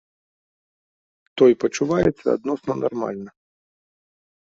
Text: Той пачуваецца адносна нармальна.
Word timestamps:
Той 1.43 1.53
пачуваецца 1.65 2.27
адносна 2.37 2.73
нармальна. 2.83 3.31